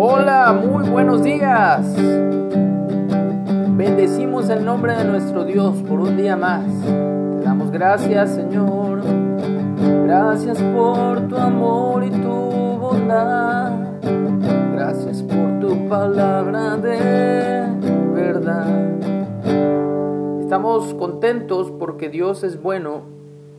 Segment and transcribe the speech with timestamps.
[0.00, 1.84] Hola, muy buenos días.
[3.76, 6.62] Bendecimos el nombre de nuestro Dios por un día más.
[6.84, 9.02] Te damos gracias, Señor.
[10.04, 13.72] Gracias por tu amor y tu bondad.
[14.72, 17.66] Gracias por tu palabra de
[18.14, 18.68] verdad.
[20.42, 23.02] Estamos contentos porque Dios es bueno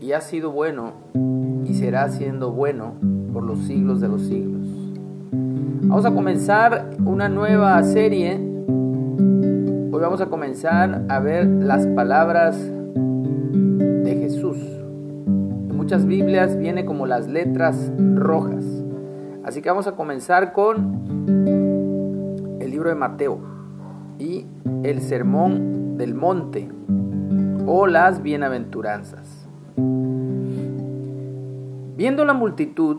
[0.00, 0.94] y ha sido bueno
[1.66, 2.94] y será siendo bueno
[3.34, 4.61] por los siglos de los siglos.
[5.84, 8.34] Vamos a comenzar una nueva serie.
[8.36, 14.56] Hoy vamos a comenzar a ver las palabras de Jesús.
[14.56, 18.64] En muchas Biblias viene como las letras rojas.
[19.44, 21.02] Así que vamos a comenzar con
[22.60, 23.40] el libro de Mateo
[24.20, 24.46] y
[24.84, 26.70] el sermón del monte
[27.66, 29.48] o las bienaventuranzas.
[31.96, 32.98] Viendo la multitud,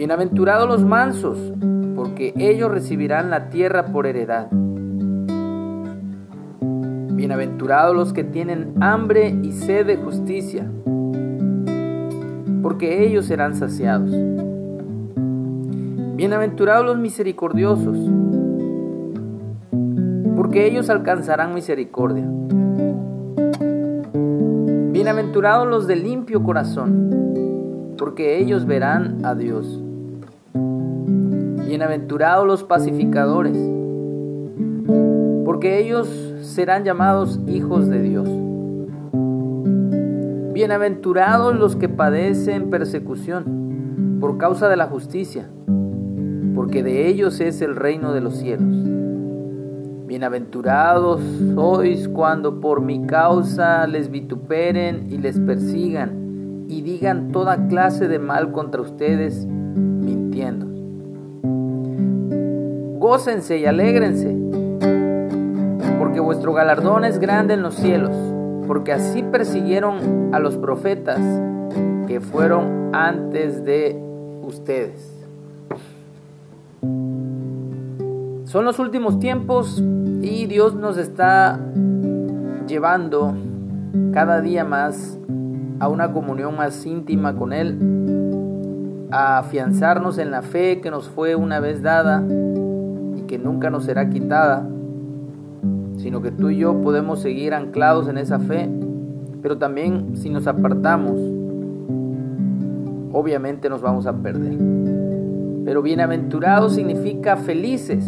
[0.00, 1.36] Bienaventurados los mansos,
[1.94, 4.48] porque ellos recibirán la tierra por heredad.
[7.12, 10.66] Bienaventurados los que tienen hambre y sed de justicia,
[12.62, 14.10] porque ellos serán saciados.
[16.16, 17.98] Bienaventurados los misericordiosos,
[20.34, 22.24] porque ellos alcanzarán misericordia.
[24.92, 29.84] Bienaventurados los de limpio corazón, porque ellos verán a Dios.
[31.70, 33.56] Bienaventurados los pacificadores,
[35.44, 36.08] porque ellos
[36.42, 38.28] serán llamados hijos de Dios.
[40.52, 45.48] Bienaventurados los que padecen persecución por causa de la justicia,
[46.56, 48.74] porque de ellos es el reino de los cielos.
[50.08, 51.22] Bienaventurados
[51.54, 58.18] sois cuando por mi causa les vituperen y les persigan y digan toda clase de
[58.18, 59.46] mal contra ustedes,
[63.10, 64.36] gócense y alégrense,
[65.98, 68.16] porque vuestro galardón es grande en los cielos,
[68.68, 71.18] porque así persiguieron a los profetas
[72.06, 74.00] que fueron antes de
[74.44, 75.12] ustedes.
[78.44, 79.82] Son los últimos tiempos
[80.22, 81.58] y Dios nos está
[82.68, 83.34] llevando
[84.12, 85.18] cada día más
[85.80, 91.34] a una comunión más íntima con Él, a afianzarnos en la fe que nos fue
[91.34, 92.22] una vez dada
[93.30, 94.68] que nunca nos será quitada,
[95.98, 98.68] sino que tú y yo podemos seguir anclados en esa fe,
[99.40, 101.20] pero también si nos apartamos,
[103.12, 104.58] obviamente nos vamos a perder.
[105.64, 108.04] Pero bienaventurados significa felices,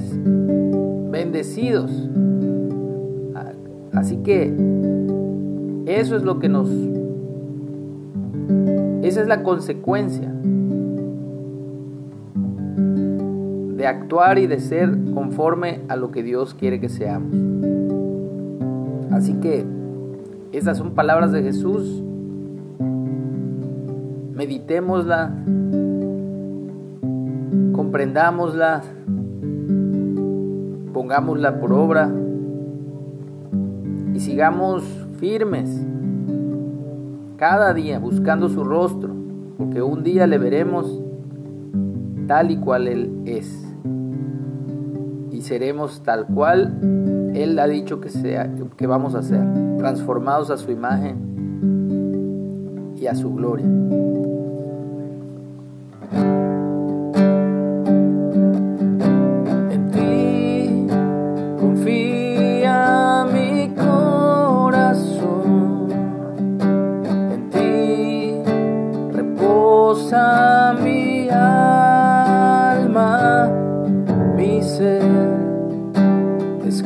[1.12, 2.10] bendecidos.
[3.92, 4.52] Así que
[5.86, 6.68] eso es lo que nos...
[9.02, 10.34] Esa es la consecuencia
[13.82, 17.34] de actuar y de ser conforme a lo que Dios quiere que seamos.
[19.10, 19.66] Así que
[20.52, 22.00] esas son palabras de Jesús.
[24.36, 25.34] Meditémosla,
[27.72, 28.82] comprendámosla,
[30.92, 32.08] pongámosla por obra
[34.14, 34.84] y sigamos
[35.18, 35.84] firmes
[37.36, 39.12] cada día buscando su rostro,
[39.58, 41.02] porque un día le veremos
[42.28, 43.61] tal y cual Él es
[45.42, 46.78] seremos tal cual
[47.34, 49.44] Él ha dicho que, sea, que vamos a ser,
[49.78, 51.32] transformados a su imagen
[52.96, 53.66] y a su gloria.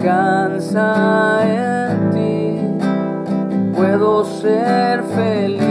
[0.07, 5.66] Descansa en ti, puedo ser feliz.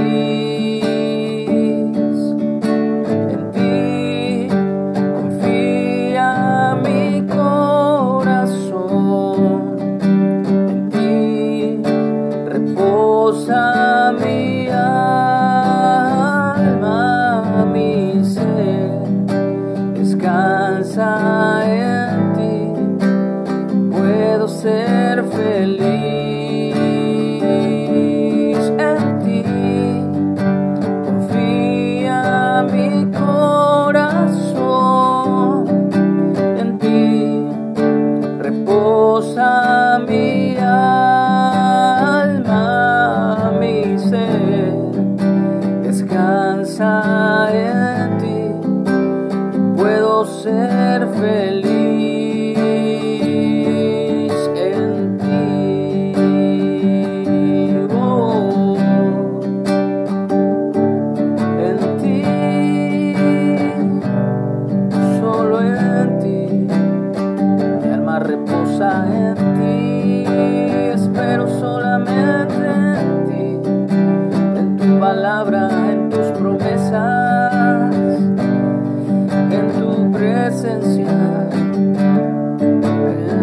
[38.55, 41.11] reposa mi alma,
[43.59, 44.73] mi ser,
[45.83, 48.51] descansa en ti,
[49.75, 51.64] puedo ser feliz.
[75.43, 77.93] En tus promesas,
[79.51, 81.49] en tu presencia.
[82.61, 83.35] En.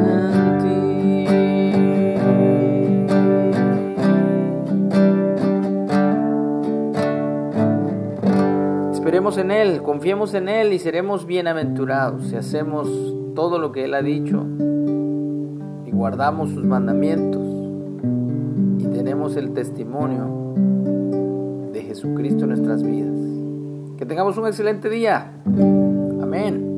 [8.92, 12.88] Esperemos en Él, confiemos en Él y seremos bienaventurados si hacemos
[13.34, 14.46] todo lo que Él ha dicho
[15.84, 17.42] y guardamos sus mandamientos
[18.78, 20.41] y tenemos el testimonio
[21.94, 23.98] Jesucristo en nuestras vidas.
[23.98, 25.30] Que tengamos un excelente día.
[25.46, 26.71] Amén.